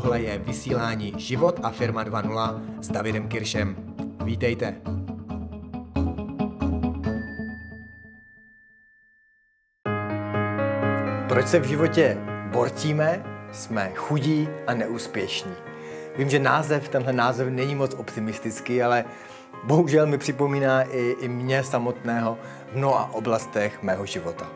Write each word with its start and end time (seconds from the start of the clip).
tohle 0.00 0.20
je 0.20 0.38
vysílání 0.38 1.14
Život 1.16 1.60
a 1.62 1.70
firma 1.70 2.04
2.0 2.04 2.60
s 2.80 2.88
Davidem 2.88 3.28
Kiršem. 3.28 3.76
Vítejte. 4.24 4.76
Proč 11.28 11.48
se 11.48 11.58
v 11.58 11.64
životě 11.64 12.18
bortíme, 12.52 13.24
jsme 13.52 13.92
chudí 13.94 14.48
a 14.66 14.74
neúspěšní? 14.74 15.52
Vím, 16.16 16.30
že 16.30 16.38
název, 16.38 16.88
tenhle 16.88 17.12
název 17.12 17.48
není 17.48 17.74
moc 17.74 17.94
optimistický, 17.94 18.82
ale 18.82 19.04
bohužel 19.64 20.06
mi 20.06 20.18
připomíná 20.18 20.82
i, 20.82 21.16
i 21.20 21.28
mě 21.28 21.64
samotného 21.64 22.38
v 22.72 22.76
mnoha 22.76 23.14
oblastech 23.14 23.82
mého 23.82 24.06
života. 24.06 24.48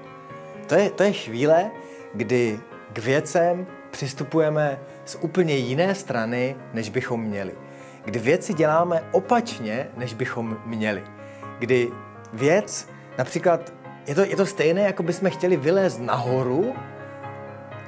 To 0.66 0.74
je, 0.74 0.90
to 0.90 1.02
je 1.02 1.12
chvíle, 1.12 1.70
kdy 2.14 2.60
k 2.92 2.98
věcem 2.98 3.66
přistupujeme 3.90 4.78
z 5.04 5.18
úplně 5.20 5.56
jiné 5.56 5.94
strany, 5.94 6.56
než 6.72 6.88
bychom 6.88 7.22
měli. 7.22 7.52
Kdy 8.04 8.18
věci 8.18 8.54
děláme 8.54 9.02
opačně, 9.12 9.88
než 9.96 10.14
bychom 10.14 10.56
měli. 10.66 11.04
Kdy 11.58 11.90
věc, 12.32 12.88
například, 13.18 13.72
je 14.06 14.14
to, 14.14 14.24
je 14.24 14.36
to 14.36 14.46
stejné, 14.46 14.82
jako 14.82 15.02
bychom 15.02 15.30
chtěli 15.30 15.56
vylézt 15.56 16.00
nahoru, 16.00 16.74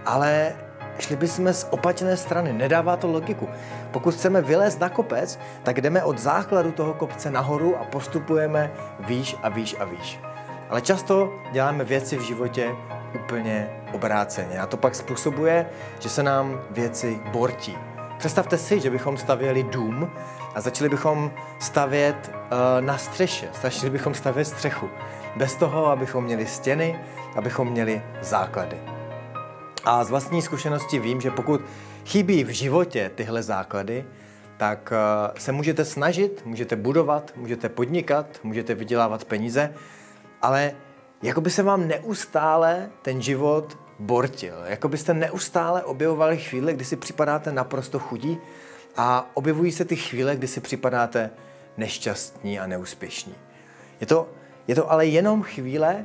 ale 0.07 0.53
šli 0.99 1.17
bychom 1.17 1.53
z 1.53 1.67
opačné 1.71 2.17
strany. 2.17 2.53
Nedává 2.53 2.97
to 2.97 3.07
logiku. 3.07 3.49
Pokud 3.91 4.15
chceme 4.15 4.43
vylézt 4.43 4.81
na 4.81 4.89
kopec, 4.89 5.39
tak 5.63 5.81
jdeme 5.81 6.05
od 6.05 6.19
základu 6.19 6.73
toho 6.73 6.95
kopce 6.95 7.31
nahoru 7.31 7.77
a 7.77 7.85
postupujeme 7.85 8.73
výš 9.01 9.37
a 9.43 9.49
výš 9.49 9.77
a 9.79 9.85
výš. 9.85 10.21
Ale 10.71 10.81
často 10.81 11.33
děláme 11.53 11.85
věci 11.85 12.17
v 12.17 12.23
životě 12.23 12.71
úplně 13.15 13.82
obráceně. 13.93 14.61
A 14.61 14.67
to 14.67 14.77
pak 14.77 14.95
způsobuje, 14.95 15.67
že 16.01 16.09
se 16.09 16.23
nám 16.23 16.61
věci 16.71 17.21
bortí. 17.33 17.79
Představte 18.19 18.59
si, 18.59 18.81
že 18.81 18.91
bychom 18.91 19.17
stavěli 19.17 19.63
dům 19.63 20.11
a 20.55 20.61
začali 20.61 20.91
bychom 20.91 21.33
stavět 21.61 22.31
uh, 22.33 22.85
na 22.85 22.99
střeše, 22.99 23.49
začali 23.63 23.91
bychom 23.91 24.15
stavět 24.15 24.45
střechu. 24.45 24.89
Bez 25.37 25.57
toho, 25.57 25.87
abychom 25.87 26.25
měli 26.25 26.47
stěny, 26.47 26.99
abychom 27.37 27.69
měli 27.69 28.03
základy. 28.21 28.77
A 29.85 30.05
z 30.05 30.11
vlastní 30.11 30.43
zkušenosti 30.43 30.99
vím, 30.99 31.21
že 31.21 31.31
pokud 31.31 31.61
chybí 32.07 32.45
v 32.45 32.49
životě 32.49 33.11
tyhle 33.15 33.43
základy, 33.43 34.05
tak 34.57 34.93
uh, 34.93 35.39
se 35.39 35.53
můžete 35.53 35.85
snažit, 35.85 36.43
můžete 36.45 36.77
budovat, 36.77 37.33
můžete 37.37 37.69
podnikat, 37.69 38.27
můžete 38.43 38.75
vydělávat 38.75 39.25
peníze, 39.25 39.75
ale 40.43 40.73
jako 41.23 41.41
by 41.41 41.51
se 41.51 41.63
vám 41.63 41.89
neustále 41.89 42.91
ten 43.03 43.23
život 43.23 43.79
bortil. 43.99 44.55
Jako 44.67 44.89
byste 44.89 45.15
neustále 45.15 45.83
objevovali 45.83 46.39
chvíle, 46.39 46.73
kdy 46.73 46.85
si 46.85 46.97
připadáte 46.97 47.53
naprosto 47.53 47.99
chudí 47.99 48.39
a 48.97 49.31
objevují 49.35 49.73
se 49.73 49.85
ty 49.85 49.97
chvíle, 49.97 50.37
kdy 50.37 50.49
si 50.49 50.61
připadáte 50.61 51.31
nešťastní 51.77 52.61
a 52.61 52.67
neúspěšní. 52.67 53.35
Je 54.01 54.07
to, 54.07 54.29
je 54.69 54.75
to 54.75 54.93
ale 54.93 55.07
jenom 55.07 55.43
chvíle, 55.43 56.05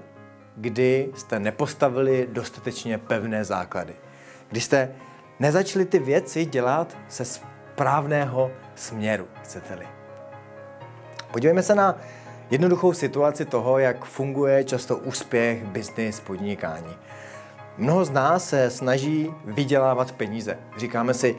kdy 0.55 1.09
jste 1.15 1.39
nepostavili 1.39 2.27
dostatečně 2.31 2.97
pevné 2.97 3.45
základy. 3.45 3.95
Kdy 4.49 4.61
jste 4.61 4.95
nezačali 5.39 5.85
ty 5.85 5.99
věci 5.99 6.45
dělat 6.45 6.97
se 7.09 7.25
správného 7.25 8.51
směru, 8.75 9.27
chcete-li. 9.43 9.88
Podívejme 11.31 11.63
se 11.63 11.75
na 11.75 11.97
jednoduchou 12.50 12.94
situaci 12.94 13.45
toho, 13.45 13.80
jak 13.80 14.06
funguje 14.06 14.64
často 14.64 14.98
úspěch, 14.98 15.66
biznis, 15.66 16.20
podnikání. 16.20 16.95
Mnoho 17.78 18.06
z 18.06 18.09
nás 18.09 18.50
se 18.50 18.70
snaží 18.70 19.34
vydělávat 19.45 20.12
peníze. 20.12 20.58
Říkáme 20.78 21.13
si, 21.13 21.36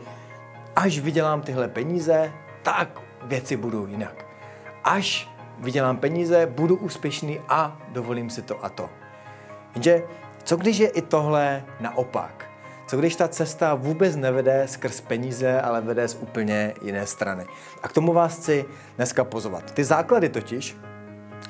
až 0.77 0.99
vydělám 0.99 1.43
tyhle 1.43 1.69
peníze, 1.69 2.33
tak 2.63 3.01
věci 3.23 3.57
budou 3.57 3.87
jinak. 3.87 4.25
Až 4.85 5.31
vydělám 5.59 5.97
peníze, 5.97 6.47
budu 6.47 6.77
úspěšný 6.77 7.41
a 7.49 7.81
dovolím 7.89 8.31
si 8.31 8.43
to 8.43 8.65
a 8.65 8.69
to. 8.69 8.91
Jenže 9.75 10.03
co 10.45 10.57
když 10.57 10.79
je 10.79 10.89
i 10.89 11.03
tohle 11.03 11.65
naopak? 11.81 12.45
Co 12.87 12.97
když 12.97 13.17
ta 13.17 13.29
cesta 13.29 13.75
vůbec 13.75 14.17
nevede 14.17 14.63
skrz 14.69 15.01
peníze, 15.01 15.61
ale 15.61 15.81
vede 15.81 16.09
z 16.09 16.15
úplně 16.15 16.75
jiné 16.83 17.07
strany? 17.07 17.47
A 17.83 17.89
k 17.89 17.93
tomu 17.93 18.13
vás 18.13 18.37
chci 18.37 18.65
dneska 18.97 19.25
pozvat. 19.25 19.73
Ty 19.73 19.85
základy 19.85 20.29
totiž, 20.29 20.77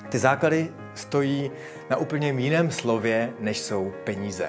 ty 0.08 0.18
základy 0.18 0.68
stojí 0.94 1.50
na 1.90 1.96
úplně 1.96 2.28
jiném 2.28 2.70
slově, 2.70 3.32
než 3.40 3.58
jsou 3.58 3.92
peníze. 4.04 4.48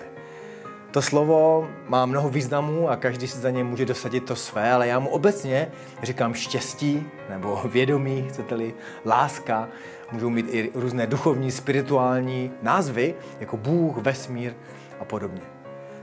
To 0.91 1.01
slovo 1.01 1.67
má 1.87 2.05
mnoho 2.05 2.29
významů 2.29 2.89
a 2.89 2.95
každý 2.95 3.27
si 3.27 3.37
za 3.37 3.49
ně 3.49 3.63
může 3.63 3.85
dosadit 3.85 4.25
to 4.25 4.35
své, 4.35 4.71
ale 4.71 4.87
já 4.87 4.99
mu 4.99 5.09
obecně 5.09 5.71
říkám 6.03 6.33
štěstí 6.33 7.05
nebo 7.29 7.61
vědomí, 7.71 8.25
chcete-li, 8.29 8.73
láska. 9.05 9.67
Můžou 10.11 10.29
mít 10.29 10.45
i 10.49 10.71
různé 10.73 11.07
duchovní, 11.07 11.51
spirituální 11.51 12.51
názvy, 12.61 13.15
jako 13.39 13.57
Bůh, 13.57 13.97
vesmír 13.97 14.53
a 14.99 15.05
podobně. 15.05 15.41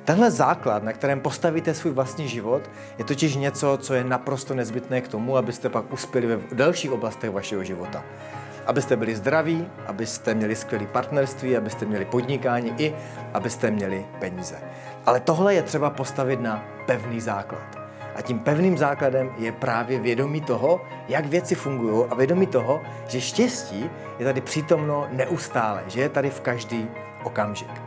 Tenhle 0.04 0.30
základ, 0.30 0.82
na 0.82 0.92
kterém 0.92 1.20
postavíte 1.20 1.74
svůj 1.74 1.92
vlastní 1.92 2.28
život, 2.28 2.70
je 2.98 3.04
totiž 3.04 3.36
něco, 3.36 3.78
co 3.82 3.94
je 3.94 4.04
naprosto 4.04 4.54
nezbytné 4.54 5.00
k 5.00 5.08
tomu, 5.08 5.36
abyste 5.36 5.68
pak 5.68 5.92
uspěli 5.92 6.26
ve 6.26 6.40
dalších 6.52 6.92
oblastech 6.92 7.30
vašeho 7.30 7.64
života 7.64 8.04
abyste 8.66 8.96
byli 8.96 9.16
zdraví, 9.16 9.68
abyste 9.86 10.34
měli 10.34 10.56
skvělé 10.56 10.86
partnerství, 10.86 11.56
abyste 11.56 11.86
měli 11.86 12.04
podnikání 12.04 12.74
i 12.78 12.94
abyste 13.34 13.70
měli 13.70 14.06
peníze. 14.18 14.56
Ale 15.06 15.20
tohle 15.20 15.54
je 15.54 15.62
třeba 15.62 15.90
postavit 15.90 16.40
na 16.40 16.64
pevný 16.86 17.20
základ. 17.20 17.78
A 18.14 18.22
tím 18.22 18.38
pevným 18.38 18.78
základem 18.78 19.30
je 19.38 19.52
právě 19.52 20.00
vědomí 20.00 20.40
toho, 20.40 20.80
jak 21.08 21.26
věci 21.26 21.54
fungují 21.54 22.04
a 22.10 22.14
vědomí 22.14 22.46
toho, 22.46 22.82
že 23.08 23.20
štěstí 23.20 23.90
je 24.18 24.24
tady 24.24 24.40
přítomno 24.40 25.08
neustále, 25.12 25.82
že 25.86 26.00
je 26.00 26.08
tady 26.08 26.30
v 26.30 26.40
každý 26.40 26.88
okamžik. 27.24 27.82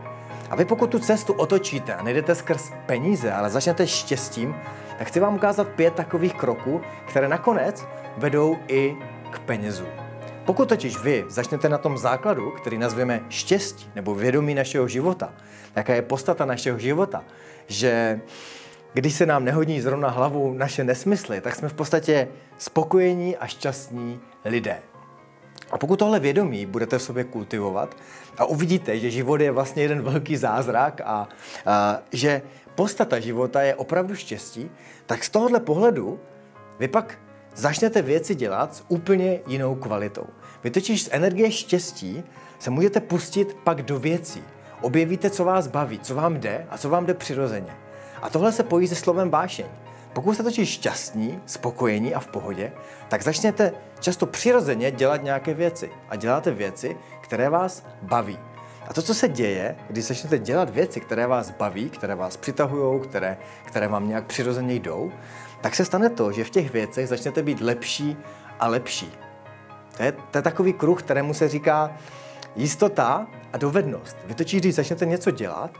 A 0.49 0.55
vy 0.55 0.65
pokud 0.65 0.89
tu 0.89 0.99
cestu 0.99 1.33
otočíte 1.33 1.95
a 1.95 2.03
nejdete 2.03 2.35
skrz 2.35 2.71
peníze, 2.85 3.33
ale 3.33 3.49
začnete 3.49 3.87
štěstím, 3.87 4.55
tak 4.97 5.07
chci 5.07 5.19
vám 5.19 5.35
ukázat 5.35 5.67
pět 5.67 5.93
takových 5.93 6.33
kroků, 6.33 6.81
které 7.07 7.27
nakonec 7.27 7.85
vedou 8.17 8.57
i 8.67 8.95
k 9.31 9.39
penězům. 9.39 10.08
Pokud 10.49 10.69
totiž 10.69 10.97
vy 10.97 11.25
začnete 11.27 11.69
na 11.69 11.77
tom 11.77 11.97
základu, 11.97 12.51
který 12.51 12.77
nazveme 12.77 13.21
štěstí 13.29 13.89
nebo 13.95 14.15
vědomí 14.15 14.55
našeho 14.55 14.87
života, 14.87 15.33
jaká 15.75 15.93
je 15.93 16.01
postata 16.01 16.45
našeho 16.45 16.79
života, 16.79 17.23
že 17.67 18.21
když 18.93 19.13
se 19.13 19.25
nám 19.25 19.45
nehodí 19.45 19.81
zrovna 19.81 20.09
hlavu 20.09 20.53
naše 20.53 20.83
nesmysly, 20.83 21.41
tak 21.41 21.55
jsme 21.55 21.69
v 21.69 21.73
podstatě 21.73 22.27
spokojení 22.57 23.37
a 23.37 23.47
šťastní 23.47 24.19
lidé. 24.45 24.79
A 25.71 25.77
pokud 25.77 25.99
tohle 25.99 26.19
vědomí 26.19 26.65
budete 26.65 26.97
v 26.97 27.03
sobě 27.03 27.23
kultivovat 27.23 27.95
a 28.37 28.45
uvidíte, 28.45 28.99
že 28.99 29.11
život 29.11 29.41
je 29.41 29.51
vlastně 29.51 29.83
jeden 29.83 30.01
velký 30.01 30.37
zázrak 30.37 31.01
a, 31.05 31.29
a 31.65 31.99
že 32.11 32.41
postata 32.75 33.19
života 33.19 33.61
je 33.61 33.75
opravdu 33.75 34.15
štěstí, 34.15 34.71
tak 35.05 35.23
z 35.23 35.29
tohohle 35.29 35.59
pohledu 35.59 36.19
vy 36.79 36.87
pak 36.87 37.17
začnete 37.55 38.01
věci 38.01 38.35
dělat 38.35 38.75
s 38.75 38.83
úplně 38.87 39.39
jinou 39.47 39.75
kvalitou. 39.75 40.25
Vy 40.63 40.71
totiž 40.71 41.03
z 41.03 41.09
energie 41.11 41.51
štěstí 41.51 42.23
se 42.59 42.69
můžete 42.69 42.99
pustit 42.99 43.57
pak 43.63 43.81
do 43.81 43.99
věcí. 43.99 44.43
Objevíte, 44.81 45.29
co 45.29 45.43
vás 45.43 45.67
baví, 45.67 45.99
co 45.99 46.15
vám 46.15 46.39
jde 46.39 46.67
a 46.69 46.77
co 46.77 46.89
vám 46.89 47.05
jde 47.05 47.13
přirozeně. 47.13 47.75
A 48.21 48.29
tohle 48.29 48.51
se 48.51 48.63
pojí 48.63 48.87
se 48.87 48.95
slovem 48.95 49.29
vášeň. 49.29 49.65
Pokud 50.13 50.33
jste 50.33 50.43
totiž 50.43 50.69
šťastní, 50.69 51.39
spokojení 51.45 52.13
a 52.13 52.19
v 52.19 52.27
pohodě, 52.27 52.71
tak 53.07 53.23
začnete 53.23 53.71
často 53.99 54.25
přirozeně 54.25 54.91
dělat 54.91 55.23
nějaké 55.23 55.53
věci. 55.53 55.89
A 56.09 56.15
děláte 56.15 56.51
věci, 56.51 56.97
které 57.21 57.49
vás 57.49 57.83
baví. 58.01 58.39
A 58.87 58.93
to, 58.93 59.01
co 59.01 59.13
se 59.13 59.27
děje, 59.27 59.75
když 59.89 60.05
začnete 60.05 60.39
dělat 60.39 60.69
věci, 60.69 60.99
které 60.99 61.27
vás 61.27 61.51
baví, 61.51 61.89
které 61.89 62.15
vás 62.15 62.37
přitahují, 62.37 63.01
které, 63.01 63.37
které 63.65 63.87
vám 63.87 64.07
nějak 64.07 64.25
přirozeně 64.25 64.75
jdou, 64.75 65.11
tak 65.61 65.75
se 65.75 65.85
stane 65.85 66.09
to, 66.09 66.31
že 66.31 66.43
v 66.43 66.49
těch 66.49 66.73
věcech 66.73 67.07
začnete 67.07 67.43
být 67.43 67.61
lepší 67.61 68.17
a 68.59 68.67
lepší. 68.67 69.11
To 69.97 70.03
je, 70.03 70.11
to 70.11 70.37
je 70.37 70.41
takový 70.41 70.73
kruh, 70.73 71.03
kterému 71.03 71.33
se 71.33 71.49
říká 71.49 71.91
jistota 72.55 73.27
a 73.53 73.57
dovednost. 73.57 74.17
Vy 74.25 74.33
totiž, 74.33 74.61
když 74.61 74.75
začnete 74.75 75.05
něco 75.05 75.31
dělat, 75.31 75.71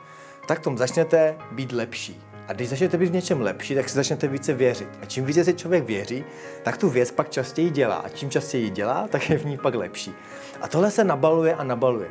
tak 0.48 0.60
tom 0.60 0.78
začnete 0.78 1.36
být 1.52 1.72
lepší. 1.72 2.22
A 2.48 2.54
když 2.54 2.70
začnete 2.70 2.98
být 2.98 3.10
v 3.10 3.14
něčem 3.14 3.42
lepší, 3.42 3.76
tak 3.76 3.90
si 3.90 3.96
začnete 3.96 4.28
více 4.28 4.54
věřit. 4.54 4.90
A 5.02 5.06
čím 5.06 5.26
více 5.26 5.44
si 5.44 5.54
člověk 5.54 5.84
věří, 5.84 6.25
tak 6.64 6.78
tu 6.78 6.90
věc 6.90 7.12
pak 7.12 7.30
častěji 7.30 7.70
dělá. 7.70 7.96
A 7.96 8.10
čím 8.10 8.30
častěji 8.30 8.70
dělá, 8.70 9.08
tak 9.08 9.30
je 9.30 9.38
v 9.38 9.46
ní 9.46 9.58
pak 9.58 9.75
lepší. 9.75 10.14
A 10.62 10.68
tohle 10.68 10.92
se 10.92 11.04
nabaluje 11.04 11.56
a 11.56 11.64
nabaluje. 11.64 12.10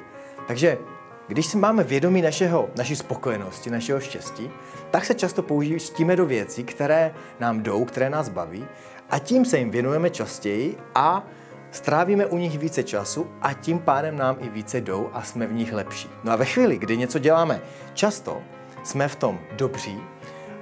Takže 0.48 0.78
když 1.28 1.46
si 1.46 1.56
máme 1.56 1.84
vědomí 1.84 2.22
našeho, 2.22 2.68
naší 2.76 2.96
spokojenosti, 2.96 3.70
našeho 3.70 4.00
štěstí, 4.00 4.50
tak 4.90 5.04
se 5.04 5.14
často 5.14 5.42
použijeme 5.42 6.16
do 6.16 6.26
věcí, 6.26 6.64
které 6.64 7.14
nám 7.40 7.62
jdou, 7.62 7.84
které 7.84 8.10
nás 8.10 8.28
baví 8.28 8.66
a 9.10 9.18
tím 9.18 9.44
se 9.44 9.58
jim 9.58 9.70
věnujeme 9.70 10.10
častěji 10.10 10.78
a 10.94 11.26
strávíme 11.70 12.26
u 12.26 12.38
nich 12.38 12.58
více 12.58 12.82
času 12.82 13.26
a 13.42 13.52
tím 13.52 13.78
pádem 13.78 14.16
nám 14.16 14.36
i 14.40 14.48
více 14.48 14.80
jdou 14.80 15.10
a 15.12 15.22
jsme 15.22 15.46
v 15.46 15.52
nich 15.52 15.72
lepší. 15.72 16.10
No 16.24 16.32
a 16.32 16.36
ve 16.36 16.44
chvíli, 16.44 16.78
kdy 16.78 16.96
něco 16.96 17.18
děláme 17.18 17.60
často, 17.94 18.42
jsme 18.84 19.08
v 19.08 19.16
tom 19.16 19.38
dobří, 19.56 20.00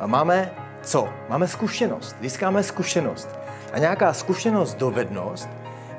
máme 0.07 0.55
co? 0.83 1.09
Máme 1.29 1.49
zkušenost, 1.49 2.17
získáme 2.21 2.63
zkušenost. 2.63 3.29
A 3.73 3.79
nějaká 3.79 4.13
zkušenost, 4.13 4.75
dovednost 4.75 5.49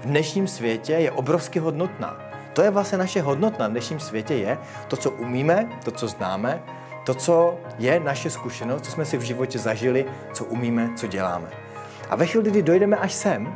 v 0.01 0.05
dnešním 0.05 0.47
světě 0.47 0.93
je 0.93 1.11
obrovsky 1.11 1.59
hodnotná. 1.59 2.26
To 2.57 2.63
je 2.63 2.69
vlastně 2.69 2.97
naše 2.97 3.21
hodnota 3.21 3.67
v 3.67 3.71
dnešním 3.71 3.99
světě 3.99 4.33
je 4.33 4.57
to, 4.87 4.97
co 4.97 5.11
umíme, 5.11 5.69
to, 5.83 5.91
co 5.91 6.07
známe, 6.07 6.63
to, 7.05 7.13
co 7.13 7.59
je 7.77 7.99
naše 7.99 8.29
zkušenost, 8.29 8.81
co 8.81 8.91
jsme 8.91 9.05
si 9.05 9.17
v 9.17 9.21
životě 9.21 9.59
zažili, 9.59 10.05
co 10.33 10.45
umíme, 10.45 10.89
co 10.95 11.07
děláme. 11.07 11.47
A 12.09 12.15
ve 12.15 12.25
chvíli, 12.25 12.51
kdy 12.51 12.63
dojdeme 12.63 12.97
až 12.97 13.13
sem, 13.13 13.55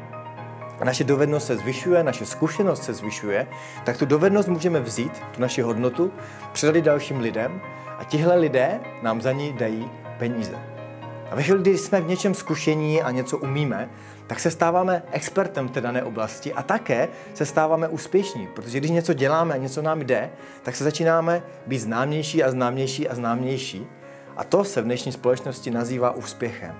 a 0.80 0.86
naše 0.86 1.03
dovednost 1.03 1.48
se 1.48 1.57
zvyšuje, 1.57 2.03
naše 2.03 2.25
zkušenost 2.25 2.83
se 2.83 2.94
zvyšuje, 2.94 3.48
tak 3.86 3.98
tu 3.98 4.06
dovednost 4.06 4.50
můžeme 4.50 4.80
vzít, 4.80 5.21
tu 5.31 5.42
naši 5.42 5.62
hodnotu, 5.62 6.12
předat 6.51 6.83
dalším 6.83 7.19
lidem 7.19 7.62
a 8.00 8.04
tihle 8.04 8.36
lidé 8.36 8.80
nám 9.01 9.21
za 9.21 9.31
ní 9.31 9.54
dají 9.54 9.92
peníze. 10.18 10.56
A 11.31 11.36
ve 11.36 11.44
chvíli, 11.44 11.60
kdy 11.60 11.78
jsme 11.78 12.01
v 12.01 12.07
něčem 12.07 12.33
zkušení 12.33 13.01
a 13.01 13.12
něco 13.12 13.38
umíme, 13.38 13.89
tak 14.28 14.39
se 14.39 14.51
stáváme 14.51 15.04
expertem 15.12 15.68
v 15.68 15.72
té 15.72 15.81
dané 15.81 16.04
oblasti 16.04 16.54
a 16.54 16.63
také 16.63 17.07
se 17.33 17.45
stáváme 17.45 17.88
úspěšní, 17.88 18.48
protože 18.48 18.78
když 18.78 18.92
něco 18.92 19.13
děláme 19.13 19.54
a 19.54 19.57
něco 19.57 19.81
nám 19.81 20.01
jde, 20.01 20.30
tak 20.63 20.75
se 20.75 20.83
začínáme 20.83 21.44
být 21.68 21.80
známější 21.80 22.44
a 22.44 22.51
známější 22.51 23.10
a 23.10 23.16
známější. 23.16 23.88
A 24.38 24.44
to 24.44 24.63
se 24.63 24.81
v 24.81 24.86
dnešní 24.86 25.12
společnosti 25.12 25.72
nazývá 25.72 26.12
úspěchem. 26.12 26.75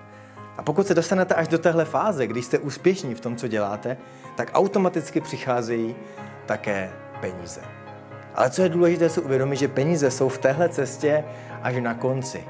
A 0.58 0.64
pokud 0.64 0.88
se 0.88 0.94
dostanete 0.94 1.36
až 1.36 1.48
do 1.48 1.58
téhle 1.58 1.86
fáze, 1.86 2.28
když 2.28 2.46
jste 2.46 2.60
úspěšní 2.60 3.16
v 3.16 3.20
tom, 3.20 3.36
co 3.36 3.48
děláte, 3.48 3.98
tak 4.36 4.52
automaticky 4.54 5.22
přicházejí 5.22 5.96
také 6.46 6.92
peníze. 7.22 7.62
Ale 8.36 8.50
co 8.50 8.62
je 8.62 8.70
důležité 8.70 9.10
si 9.10 9.22
uvědomit, 9.22 9.56
že 9.56 9.68
peníze 9.68 10.12
jsou 10.12 10.30
v 10.30 10.38
téhle 10.38 10.70
cestě 10.70 11.24
až 11.62 11.76
na 11.80 11.94
konci. 11.94 12.44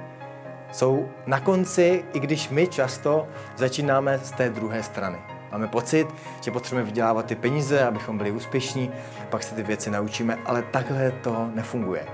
Jsou 0.72 1.10
na 1.26 1.40
konci, 1.40 2.04
i 2.14 2.20
když 2.20 2.50
my 2.50 2.68
často 2.68 3.28
začínáme 3.56 4.20
z 4.24 4.32
té 4.32 4.50
druhé 4.50 4.84
strany. 4.84 5.18
Máme 5.52 5.68
pocit, 5.68 6.08
že 6.42 6.52
potřebujeme 6.52 6.86
vydělávat 6.86 7.26
ty 7.26 7.36
peníze, 7.36 7.84
abychom 7.84 8.18
byli 8.18 8.32
úspěšní, 8.32 8.92
pak 9.30 9.44
se 9.44 9.56
ty 9.56 9.64
věci 9.64 9.92
naučíme, 9.92 10.38
ale 10.46 10.62
takhle 10.62 11.12
to 11.12 11.50
nefunguje. 11.56 12.06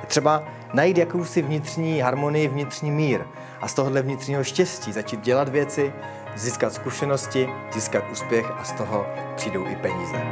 Je 0.00 0.06
třeba 0.06 0.42
najít 0.74 0.98
jakousi 0.98 1.42
vnitřní 1.42 2.00
harmonii, 2.00 2.48
vnitřní 2.48 2.90
mír 2.90 3.20
a 3.60 3.68
z 3.68 3.74
tohohle 3.74 4.02
vnitřního 4.02 4.44
štěstí 4.44 4.92
začít 4.92 5.20
dělat 5.20 5.48
věci, 5.48 5.92
získat 6.36 6.72
zkušenosti, 6.72 7.48
získat 7.72 8.04
úspěch 8.12 8.46
a 8.50 8.64
z 8.64 8.72
toho 8.72 9.06
přijdou 9.36 9.66
i 9.66 9.76
peníze. 9.76 10.23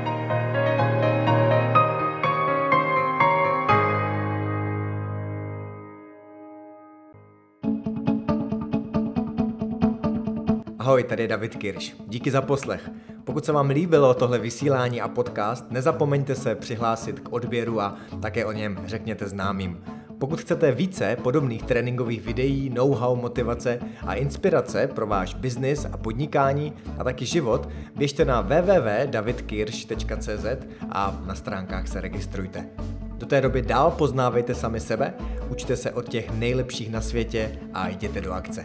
Ahoj, 10.92 11.04
tady 11.04 11.22
je 11.22 11.28
David 11.28 11.56
Kirš. 11.56 11.96
Díky 12.08 12.30
za 12.30 12.42
poslech. 12.42 12.90
Pokud 13.24 13.44
se 13.44 13.52
vám 13.52 13.70
líbilo 13.70 14.14
tohle 14.14 14.38
vysílání 14.38 15.00
a 15.00 15.08
podcast, 15.08 15.70
nezapomeňte 15.70 16.34
se 16.34 16.54
přihlásit 16.54 17.20
k 17.20 17.32
odběru 17.32 17.80
a 17.80 17.96
také 18.22 18.44
o 18.44 18.52
něm 18.52 18.78
řekněte 18.84 19.28
známým. 19.28 19.84
Pokud 20.18 20.40
chcete 20.40 20.72
více 20.72 21.16
podobných 21.22 21.62
tréninkových 21.62 22.22
videí, 22.22 22.70
know-how, 22.70 23.16
motivace 23.16 23.78
a 24.06 24.14
inspirace 24.14 24.86
pro 24.86 25.06
váš 25.06 25.34
biznis 25.34 25.86
a 25.92 25.96
podnikání 25.96 26.72
a 26.98 27.04
taky 27.04 27.26
život, 27.26 27.68
běžte 27.96 28.24
na 28.24 28.40
www.davidkirsch.cz 28.40 30.46
a 30.90 31.22
na 31.26 31.34
stránkách 31.34 31.88
se 31.88 32.00
registrujte. 32.00 32.68
Do 33.16 33.26
té 33.26 33.40
doby 33.40 33.62
dál 33.62 33.90
poznávejte 33.90 34.54
sami 34.54 34.80
sebe, 34.80 35.14
učte 35.48 35.76
se 35.76 35.90
od 35.90 36.08
těch 36.08 36.30
nejlepších 36.30 36.90
na 36.90 37.00
světě 37.00 37.58
a 37.74 37.88
jděte 37.88 38.20
do 38.20 38.32
akce. 38.32 38.64